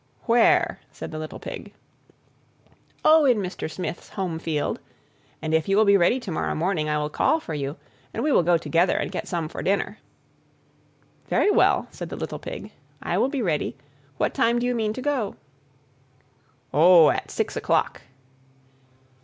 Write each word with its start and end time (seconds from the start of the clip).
"Where?" 0.23 0.79
said 0.91 1.11
the 1.11 1.19
little 1.19 1.37
Pig. 1.37 1.73
"Oh, 3.05 3.23
in 3.25 3.37
Mr. 3.37 3.69
Smith's 3.69 4.09
home 4.09 4.39
field; 4.39 4.79
and 5.43 5.53
if 5.53 5.69
you 5.69 5.77
will 5.77 5.85
be 5.85 5.95
ready 5.95 6.19
to 6.21 6.31
morrow 6.31 6.55
morning, 6.55 6.89
I 6.89 6.97
will 6.97 7.11
call 7.11 7.39
for 7.39 7.53
you, 7.53 7.77
and 8.11 8.23
we 8.23 8.31
will 8.31 8.41
go 8.41 8.57
together 8.57 8.97
and 8.97 9.11
get 9.11 9.27
some 9.27 9.47
for 9.47 9.61
dinner." 9.61 9.99
"Very 11.27 11.51
well," 11.51 11.87
said 11.91 12.09
the 12.09 12.15
little 12.15 12.39
Pig, 12.39 12.71
"I 13.03 13.19
will 13.19 13.29
be 13.29 13.43
ready. 13.43 13.77
What 14.17 14.33
time 14.33 14.57
do 14.57 14.65
you 14.65 14.73
mean 14.73 14.93
to 14.93 15.03
go?" 15.03 15.35
"Oh, 16.73 17.11
at 17.11 17.29
six 17.29 17.55
o'clock." 17.55 18.01